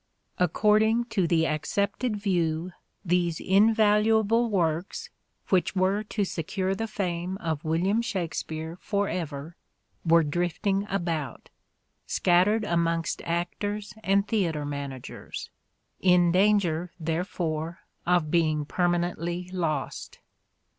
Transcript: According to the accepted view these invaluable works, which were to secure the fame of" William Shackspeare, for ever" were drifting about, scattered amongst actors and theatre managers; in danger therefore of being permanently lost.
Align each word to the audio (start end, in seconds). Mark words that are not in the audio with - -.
According 0.39 1.03
to 1.13 1.27
the 1.27 1.45
accepted 1.45 2.15
view 2.17 2.71
these 3.05 3.39
invaluable 3.39 4.49
works, 4.49 5.11
which 5.49 5.75
were 5.75 6.01
to 6.05 6.25
secure 6.25 6.73
the 6.73 6.87
fame 6.87 7.37
of" 7.37 7.63
William 7.63 8.01
Shackspeare, 8.01 8.77
for 8.79 9.07
ever" 9.07 9.55
were 10.03 10.23
drifting 10.23 10.87
about, 10.89 11.51
scattered 12.07 12.63
amongst 12.63 13.21
actors 13.25 13.93
and 14.03 14.27
theatre 14.27 14.65
managers; 14.65 15.51
in 15.99 16.31
danger 16.31 16.91
therefore 16.99 17.81
of 18.03 18.31
being 18.31 18.65
permanently 18.65 19.51
lost. 19.53 20.17